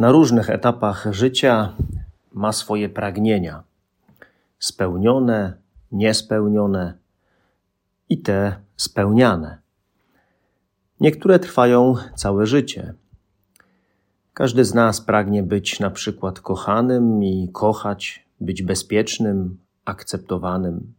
[0.00, 1.72] na różnych etapach życia
[2.32, 3.62] ma swoje pragnienia
[4.58, 5.52] spełnione,
[5.92, 6.94] niespełnione
[8.08, 9.58] i te spełniane.
[11.00, 12.94] Niektóre trwają całe życie.
[14.34, 20.94] Każdy z nas pragnie być na przykład kochanym i kochać, być bezpiecznym, akceptowanym.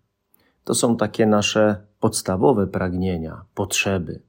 [0.64, 4.22] To są takie nasze podstawowe pragnienia, potrzeby.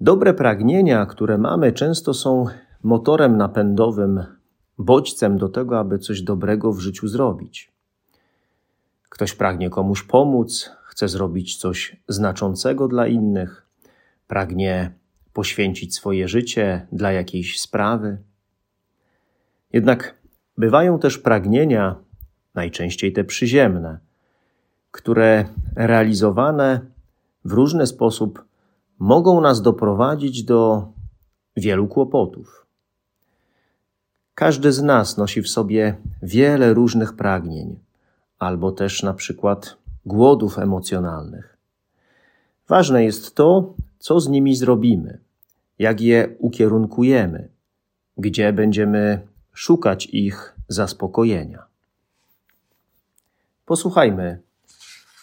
[0.00, 2.46] Dobre pragnienia, które mamy, często są
[2.82, 4.24] motorem napędowym,
[4.78, 7.72] bodźcem do tego, aby coś dobrego w życiu zrobić.
[9.08, 13.66] Ktoś pragnie komuś pomóc, chce zrobić coś znaczącego dla innych,
[14.28, 14.92] pragnie
[15.32, 18.18] poświęcić swoje życie dla jakiejś sprawy.
[19.72, 20.14] Jednak
[20.58, 21.96] bywają też pragnienia,
[22.54, 23.98] najczęściej te przyziemne,
[24.90, 26.80] które realizowane
[27.44, 28.44] w różny sposób
[28.98, 30.88] mogą nas doprowadzić do
[31.56, 32.65] wielu kłopotów.
[34.36, 37.78] Każdy z nas nosi w sobie wiele różnych pragnień,
[38.38, 41.56] albo też na przykład głodów emocjonalnych.
[42.68, 45.18] Ważne jest to, co z nimi zrobimy,
[45.78, 47.48] jak je ukierunkujemy,
[48.18, 51.66] gdzie będziemy szukać ich zaspokojenia.
[53.66, 54.40] Posłuchajmy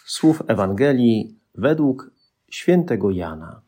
[0.06, 2.10] słów Ewangelii według
[2.48, 3.60] świętego Jana.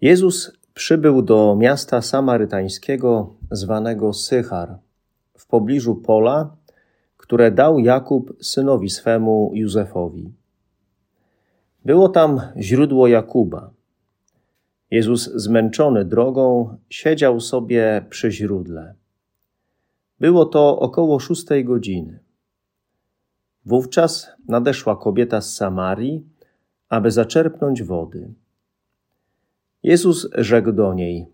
[0.00, 4.78] Jezus przybył do miasta samarytańskiego zwanego Sychar,
[5.34, 6.56] w pobliżu pola,
[7.16, 10.32] które dał Jakub synowi swemu Józefowi.
[11.84, 13.70] Było tam źródło Jakuba.
[14.90, 18.94] Jezus, zmęczony drogą, siedział sobie przy źródle.
[20.20, 22.18] Było to około szóstej godziny.
[23.64, 26.26] Wówczas nadeszła kobieta z Samarii,
[26.88, 28.34] aby zaczerpnąć wody.
[29.86, 31.26] Jezus rzekł do niej: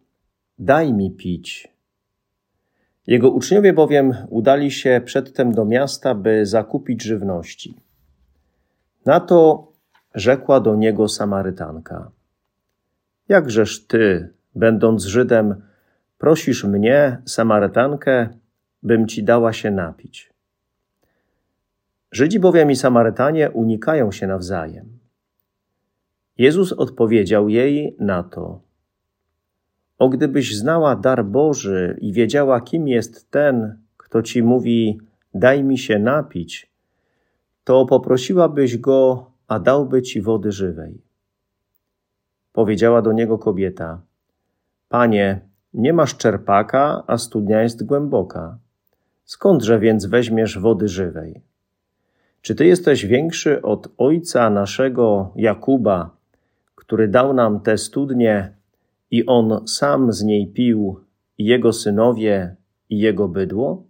[0.59, 1.69] Daj mi pić.
[3.07, 7.77] Jego uczniowie bowiem udali się przedtem do miasta, by zakupić żywności.
[9.07, 9.69] Na to
[10.15, 12.11] rzekła do niego Samarytanka:
[13.29, 15.63] Jakżeż ty, będąc Żydem,
[16.19, 18.29] prosisz mnie, Samarytankę,
[18.83, 20.33] bym ci dała się napić?
[22.11, 25.02] Żydzi bowiem i Samarytanie unikają się nawzajem.
[26.39, 28.61] Jezus odpowiedział jej na to:
[29.99, 35.01] O gdybyś znała dar Boży i wiedziała, kim jest ten, kto ci mówi:
[35.35, 36.71] Daj mi się napić,
[37.65, 41.01] to poprosiłabyś go, a dałby ci wody żywej.
[42.53, 44.01] Powiedziała do niego kobieta:
[44.89, 45.41] Panie,
[45.75, 48.59] nie masz czerpaka, a studnia jest głęboka.
[49.25, 51.41] Skądże więc weźmiesz wody żywej?
[52.43, 56.22] Czy ty jesteś większy od ojca naszego Jakuba,
[56.93, 58.53] który dał nam tę studnię
[59.11, 61.01] i on sam z niej pił,
[61.39, 62.57] i jego synowie,
[62.91, 63.85] i jego bydło?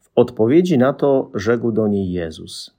[0.00, 2.76] W odpowiedzi na to rzekł do niej Jezus: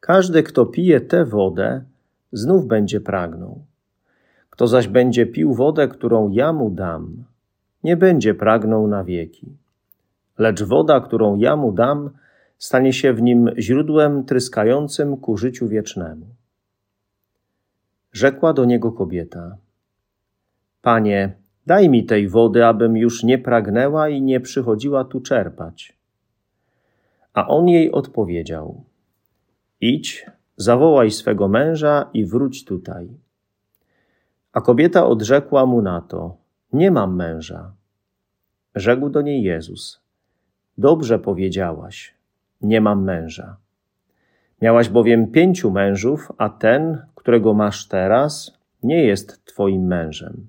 [0.00, 1.84] Każdy, kto pije tę wodę,
[2.32, 3.64] znów będzie pragnął.
[4.50, 7.24] Kto zaś będzie pił wodę, którą ja mu dam,
[7.84, 9.46] nie będzie pragnął na wieki.
[10.38, 12.10] Lecz woda, którą ja mu dam,
[12.58, 16.37] stanie się w nim źródłem tryskającym ku życiu wiecznemu.
[18.12, 19.56] Rzekła do niego kobieta:
[20.82, 21.32] Panie,
[21.66, 25.98] daj mi tej wody, abym już nie pragnęła i nie przychodziła tu czerpać.
[27.34, 28.84] A on jej odpowiedział:
[29.80, 30.26] Idź,
[30.56, 33.08] zawołaj swego męża i wróć tutaj.
[34.52, 36.36] A kobieta odrzekła mu na to:
[36.72, 37.72] Nie mam męża.
[38.74, 40.00] Rzekł do niej Jezus:
[40.78, 42.18] Dobrze powiedziałaś
[42.60, 43.56] nie mam męża.
[44.62, 50.46] Miałaś bowiem pięciu mężów, a ten, którego masz teraz, nie jest twoim mężem.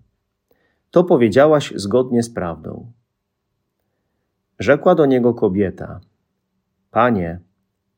[0.92, 2.92] To powiedziałaś zgodnie z prawdą.
[4.60, 6.00] Rzekła do niego kobieta:
[6.92, 7.40] Panie,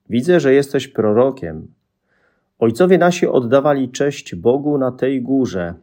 [0.10, 1.74] widzę, że jesteś prorokiem.
[2.60, 5.74] Ojcowie nasi oddawali cześć Bogu na tej górze,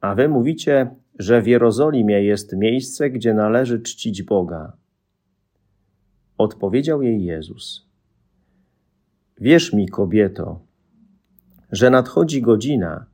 [0.00, 4.72] a wy mówicie, że w Jerozolimie jest miejsce, gdzie należy czcić Boga.
[6.38, 7.86] Odpowiedział jej Jezus:
[9.40, 10.65] Wierz mi, kobieto,
[11.72, 13.06] że nadchodzi godzina,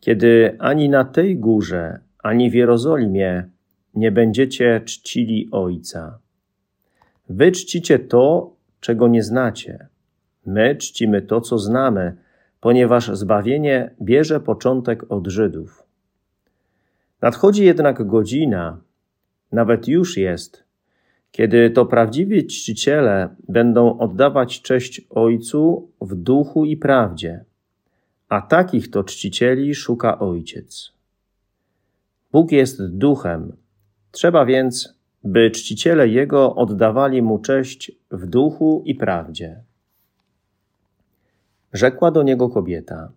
[0.00, 3.50] kiedy ani na tej górze, ani w Jerozolimie
[3.94, 6.18] nie będziecie czcili Ojca.
[7.28, 9.88] Wy czcicie to, czego nie znacie.
[10.46, 12.16] My czcimy to, co znamy,
[12.60, 15.82] ponieważ zbawienie bierze początek od Żydów.
[17.22, 18.80] Nadchodzi jednak godzina,
[19.52, 20.64] nawet już jest,
[21.30, 27.44] kiedy to prawdziwi czciciele będą oddawać cześć Ojcu w duchu i prawdzie,
[28.28, 30.92] a takich to czcicieli szuka Ojciec.
[32.32, 33.56] Bóg jest duchem,
[34.10, 39.62] trzeba więc, by czciciele Jego oddawali Mu cześć w duchu i prawdzie.
[41.72, 43.12] Rzekła do niego kobieta: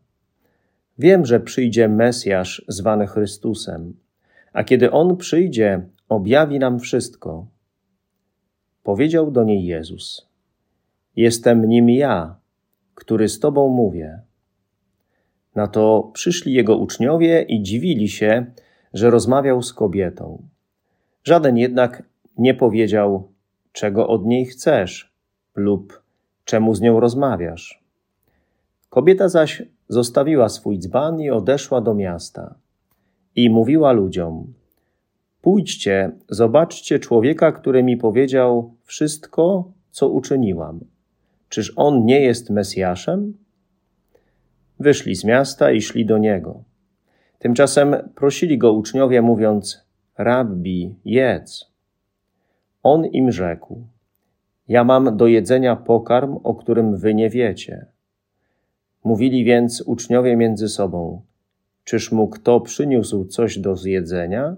[0.99, 3.93] Wiem, że przyjdzie Mesjasz zwany Chrystusem,
[4.53, 7.47] a kiedy on przyjdzie, objawi nam wszystko.
[8.83, 10.29] Powiedział do niej Jezus:
[11.15, 12.35] Jestem nim ja,
[12.95, 14.28] który z tobą mówię.
[15.55, 18.45] Na to przyszli jego uczniowie i dziwili się,
[18.93, 20.43] że rozmawiał z kobietą.
[21.23, 22.03] Żaden jednak
[22.37, 23.31] nie powiedział,
[23.71, 25.13] czego od niej chcesz
[25.55, 26.01] lub
[26.45, 27.83] czemu z nią rozmawiasz.
[28.89, 32.55] Kobieta zaś zostawiła swój dzban i odeszła do miasta.
[33.35, 34.53] I mówiła ludziom:
[35.41, 40.79] Pójdźcie, zobaczcie człowieka, który mi powiedział wszystko, co uczyniłam.
[41.49, 43.33] Czyż on nie jest Mesjaszem?
[44.79, 46.63] Wyszli z miasta i szli do niego.
[47.39, 49.85] Tymczasem prosili go uczniowie, mówiąc:
[50.17, 51.71] Rabbi, jedz.
[52.83, 53.83] On im rzekł:
[54.67, 57.85] Ja mam do jedzenia pokarm, o którym wy nie wiecie.
[59.03, 61.21] Mówili więc uczniowie między sobą:
[61.83, 64.55] Czyż mu kto przyniósł coś do zjedzenia?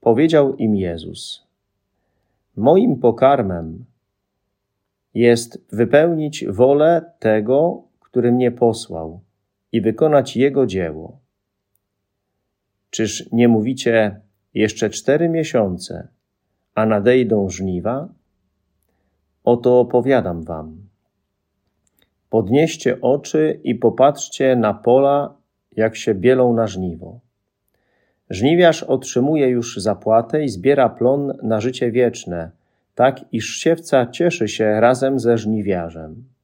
[0.00, 1.46] Powiedział im Jezus:
[2.56, 3.84] Moim pokarmem
[5.14, 7.85] jest wypełnić wolę tego,
[8.16, 9.20] który mnie posłał
[9.72, 11.20] i wykonać jego dzieło.
[12.90, 14.20] Czyż nie mówicie
[14.54, 16.08] jeszcze cztery miesiące,
[16.74, 18.08] a nadejdą żniwa?
[19.44, 20.76] Oto opowiadam wam.
[22.30, 25.34] Podnieście oczy i popatrzcie na pola,
[25.72, 27.20] jak się bielą na żniwo.
[28.30, 32.50] Żniwiarz otrzymuje już zapłatę i zbiera plon na życie wieczne,
[32.94, 36.35] tak iż siewca cieszy się razem ze żniwiarzem.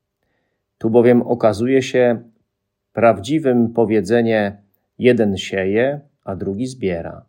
[0.82, 2.22] Tu bowiem okazuje się
[2.92, 4.62] prawdziwym powiedzenie:
[4.98, 7.24] jeden sieje, a drugi zbiera.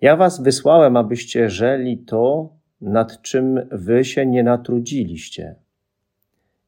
[0.00, 5.54] Ja was wysłałem, abyście żeli to, nad czym wy się nie natrudziliście.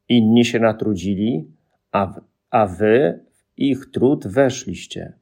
[0.09, 1.51] Inni się natrudzili,
[1.93, 2.21] a,
[2.51, 5.13] a wy w ich trud weszliście.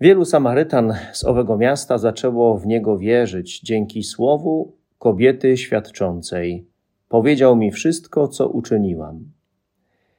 [0.00, 6.71] Wielu Samarytan z owego miasta zaczęło w niego wierzyć dzięki słowu kobiety świadczącej.
[7.12, 9.24] Powiedział mi wszystko, co uczyniłam.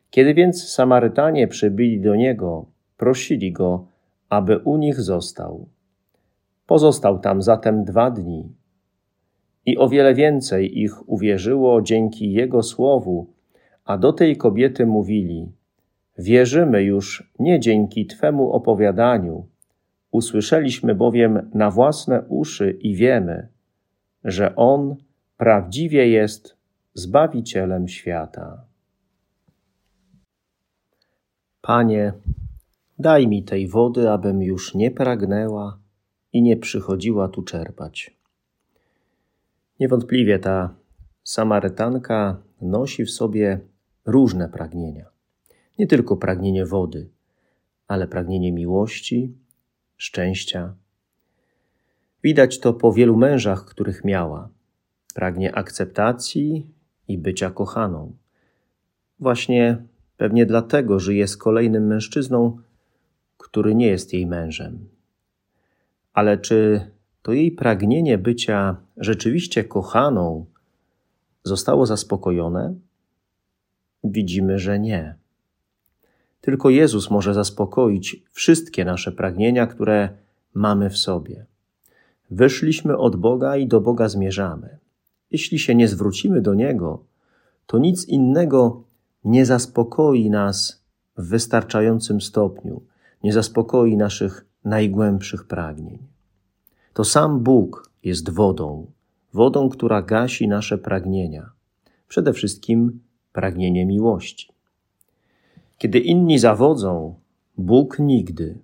[0.09, 2.65] Kiedy więc Samarytanie przybyli do niego,
[2.97, 3.87] prosili go,
[4.29, 5.67] aby u nich został.
[6.67, 8.49] Pozostał tam zatem dwa dni.
[9.65, 13.27] I o wiele więcej ich uwierzyło dzięki jego słowu,
[13.85, 15.51] a do tej kobiety mówili:
[16.17, 19.45] Wierzymy już nie dzięki Twemu opowiadaniu,
[20.11, 23.47] usłyszeliśmy bowiem na własne uszy i wiemy,
[24.23, 24.95] że On
[25.37, 26.62] prawdziwie jest
[26.95, 28.65] Zbawicielem świata.
[31.62, 32.13] Panie,
[33.00, 35.79] daj mi tej wody, abym już nie pragnęła
[36.33, 38.17] i nie przychodziła tu czerpać.
[39.79, 40.75] Niewątpliwie ta
[41.23, 43.59] Samarytanka nosi w sobie
[44.05, 45.05] różne pragnienia.
[45.79, 47.09] Nie tylko pragnienie wody,
[47.88, 49.38] ale pragnienie miłości,
[49.97, 50.75] szczęścia.
[52.23, 54.50] Widać to po wielu mężach, których miała.
[55.15, 56.73] Pragnie akceptacji
[57.07, 58.13] i bycia kochaną.
[59.19, 59.83] Właśnie
[60.17, 62.57] pewnie dlatego żyje z kolejnym mężczyzną,
[63.38, 64.88] który nie jest jej mężem.
[66.13, 66.81] Ale czy
[67.22, 70.45] to jej pragnienie bycia rzeczywiście kochaną
[71.43, 72.75] zostało zaspokojone?
[74.03, 75.15] Widzimy, że nie.
[76.41, 80.10] Tylko Jezus może zaspokoić wszystkie nasze pragnienia, które
[80.53, 81.45] mamy w sobie.
[82.31, 84.77] Wyszliśmy od Boga i do Boga zmierzamy.
[85.33, 87.03] Jeśli się nie zwrócimy do Niego,
[87.65, 88.83] to nic innego
[89.23, 90.83] nie zaspokoi nas
[91.17, 92.81] w wystarczającym stopniu,
[93.23, 95.97] nie zaspokoi naszych najgłębszych pragnień.
[96.93, 98.91] To sam Bóg jest wodą,
[99.33, 101.51] wodą, która gasi nasze pragnienia,
[102.07, 102.99] przede wszystkim
[103.31, 104.53] pragnienie miłości.
[105.77, 107.15] Kiedy inni zawodzą,
[107.57, 108.57] Bóg nigdy,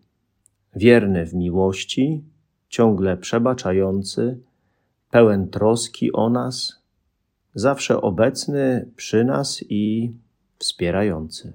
[0.76, 2.24] wierny w miłości,
[2.70, 4.40] ciągle przebaczający,
[5.12, 6.82] pełen troski o nas,
[7.56, 10.14] zawsze obecny przy nas i
[10.60, 11.54] wspierający.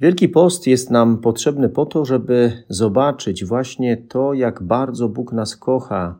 [0.00, 5.56] Wielki Post jest nam potrzebny po to, żeby zobaczyć właśnie to, jak bardzo Bóg nas
[5.56, 6.18] kocha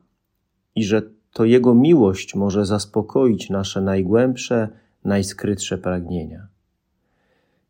[0.74, 1.02] i że
[1.32, 4.68] to Jego miłość może zaspokoić nasze najgłębsze,
[5.04, 6.46] najskrytsze pragnienia.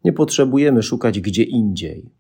[0.05, 2.11] Nie potrzebujemy szukać gdzie indziej.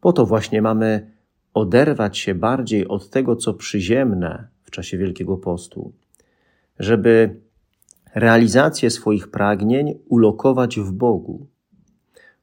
[0.00, 1.10] Po to właśnie mamy
[1.54, 5.92] oderwać się bardziej od tego, co przyziemne w czasie Wielkiego Postu,
[6.78, 7.40] żeby
[8.14, 11.46] realizację swoich pragnień ulokować w Bogu.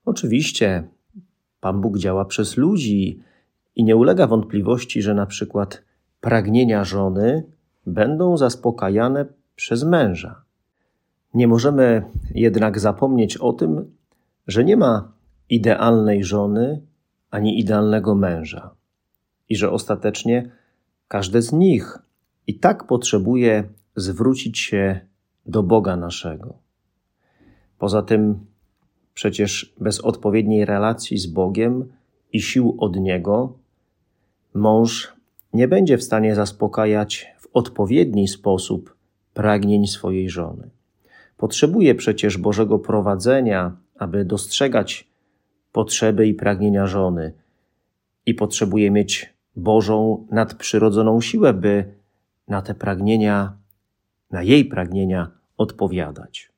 [0.05, 0.87] Oczywiście
[1.59, 3.19] Pan Bóg działa przez ludzi
[3.75, 5.83] i nie ulega wątpliwości, że na przykład
[6.21, 7.43] pragnienia żony
[7.85, 10.41] będą zaspokajane przez męża.
[11.33, 12.03] Nie możemy
[12.35, 13.91] jednak zapomnieć o tym,
[14.47, 15.11] że nie ma
[15.49, 16.81] idealnej żony
[17.31, 18.75] ani idealnego męża
[19.49, 20.51] i że ostatecznie
[21.07, 21.99] każde z nich
[22.47, 23.63] i tak potrzebuje
[23.95, 24.99] zwrócić się
[25.45, 26.53] do Boga naszego.
[27.79, 28.45] Poza tym,
[29.13, 31.93] przecież bez odpowiedniej relacji z Bogiem
[32.33, 33.57] i sił od Niego,
[34.53, 35.13] mąż
[35.53, 38.95] nie będzie w stanie zaspokajać w odpowiedni sposób
[39.33, 40.69] pragnień swojej żony.
[41.37, 45.07] Potrzebuje przecież Bożego prowadzenia, aby dostrzegać
[45.71, 47.33] potrzeby i pragnienia żony,
[48.25, 51.93] i potrzebuje mieć Bożą nadprzyrodzoną siłę, by
[52.47, 53.57] na te pragnienia,
[54.31, 56.51] na jej pragnienia odpowiadać.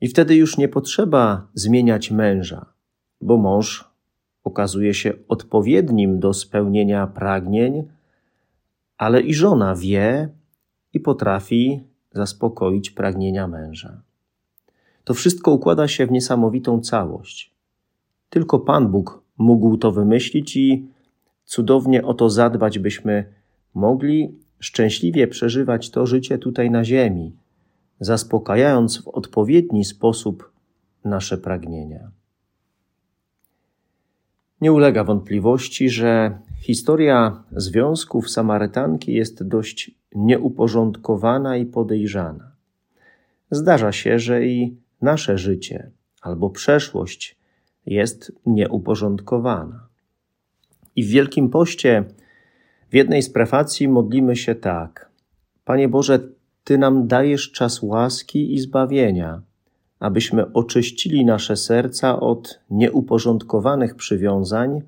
[0.00, 2.66] I wtedy już nie potrzeba zmieniać męża,
[3.20, 3.90] bo mąż
[4.44, 7.88] okazuje się odpowiednim do spełnienia pragnień,
[8.98, 10.28] ale i żona wie
[10.92, 14.02] i potrafi zaspokoić pragnienia męża.
[15.04, 17.54] To wszystko układa się w niesamowitą całość.
[18.30, 20.88] Tylko Pan Bóg mógł to wymyślić i
[21.48, 23.24] cudownie o to zadbać, byśmy
[23.74, 27.36] mogli szczęśliwie przeżywać to życie tutaj na Ziemi,
[28.00, 30.52] zaspokajając w odpowiedni sposób
[31.04, 32.10] nasze pragnienia.
[34.60, 42.52] Nie ulega wątpliwości, że historia związków Samarytanki jest dość nieuporządkowana i podejrzana.
[43.50, 45.90] Zdarza się, że i nasze życie
[46.22, 47.36] albo przeszłość
[47.86, 49.87] jest nieuporządkowana.
[50.98, 52.04] I w Wielkim Poście
[52.90, 55.10] w jednej z prefacji modlimy się tak:
[55.64, 56.18] Panie Boże,
[56.64, 59.42] Ty nam dajesz czas łaski i zbawienia,
[60.00, 64.82] abyśmy oczyścili nasze serca od nieuporządkowanych przywiązań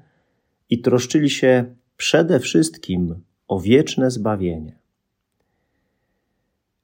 [0.71, 1.65] i troszczyli się
[1.97, 3.15] przede wszystkim
[3.49, 4.79] o wieczne zbawienie.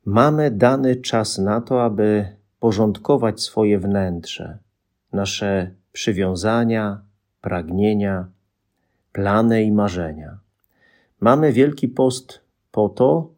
[0.05, 2.27] Mamy dany czas na to, aby
[2.61, 4.59] porządkować swoje wnętrze,
[5.13, 7.01] nasze przywiązania,
[7.41, 8.36] pragnienia,
[9.17, 10.39] plany i marzenia.
[11.21, 13.35] Mamy Wielki Post po to,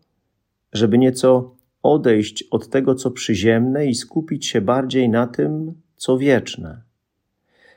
[0.72, 6.82] żeby nieco odejść od tego, co przyziemne i skupić się bardziej na tym, co wieczne.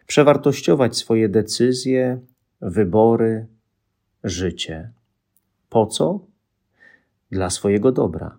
[0.07, 2.19] Przewartościować swoje decyzje,
[2.61, 3.47] wybory,
[4.23, 4.91] życie.
[5.69, 6.19] Po co?
[7.31, 8.37] Dla swojego dobra,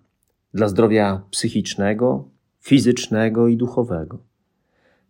[0.53, 2.29] dla zdrowia psychicznego,
[2.59, 4.17] fizycznego i duchowego.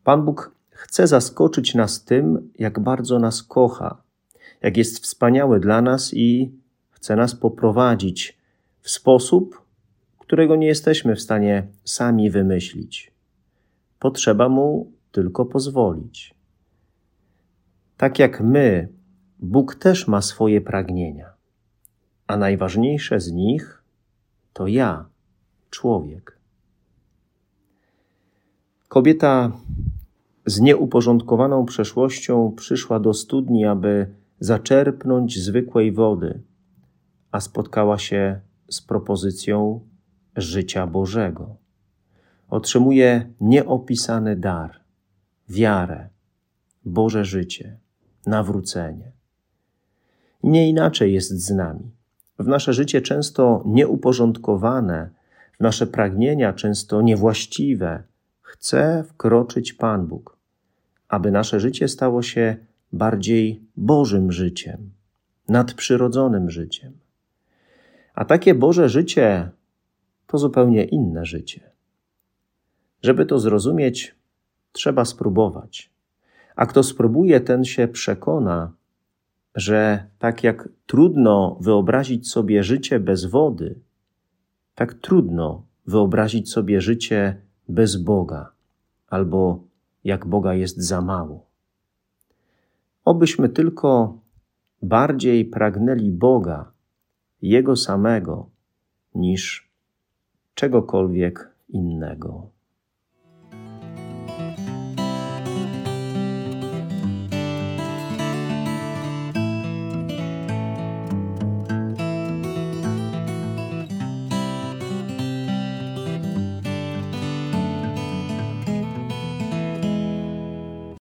[0.04, 4.03] Pan Bóg chce zaskoczyć nas tym, jak bardzo nas kocha,
[4.64, 6.52] jak jest wspaniały dla nas i
[6.90, 8.38] chce nas poprowadzić
[8.80, 9.62] w sposób,
[10.20, 13.12] którego nie jesteśmy w stanie sami wymyślić.
[14.00, 16.36] Potrzeba mu tylko pozwolić.
[17.98, 18.90] Tak jak my,
[19.40, 21.34] Bóg też ma swoje pragnienia,
[22.28, 23.84] a najważniejsze z nich
[24.54, 25.06] to ja,
[25.70, 26.38] człowiek.
[28.88, 29.52] Kobieta
[30.46, 36.42] z nieuporządkowaną przeszłością przyszła do studni, aby zaczerpnąć zwykłej wody,
[37.32, 39.88] a spotkała się z propozycją
[40.36, 41.56] życia Bożego.
[42.50, 44.80] Otrzymuje nieopisany dar,
[45.50, 46.10] wiarę,
[46.86, 47.78] Boże życie,
[48.26, 49.12] nawrócenie.
[50.44, 51.92] Nie inaczej jest z nami.
[52.40, 55.10] W nasze życie często nieuporządkowane,
[55.60, 58.04] w nasze pragnienia często niewłaściwe,
[58.42, 60.38] chce wkroczyć Pan Bóg,
[61.08, 62.58] aby nasze życie stało się
[62.94, 64.92] bardziej Bożym życiem,
[65.50, 66.94] nadprzyrodzonym życiem.
[68.14, 69.50] A takie Boże życie
[70.28, 71.62] to zupełnie inne życie.
[73.02, 74.16] Żeby to zrozumieć,
[74.72, 75.92] trzeba spróbować.
[76.56, 78.74] A kto spróbuje, ten się przekona,
[79.56, 83.80] że tak jak trudno wyobrazić sobie życie bez wody,
[84.76, 88.52] tak trudno wyobrazić sobie życie bez Boga,
[89.08, 89.64] albo
[90.04, 91.53] jak Boga jest za mało.
[93.14, 94.20] Obyśmy tylko
[94.82, 96.72] bardziej pragnęli Boga,
[97.42, 98.50] Jego samego,
[99.16, 99.72] niż
[100.54, 102.50] czegokolwiek innego.